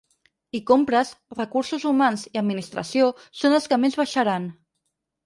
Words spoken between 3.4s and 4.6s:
són els que més baixaran.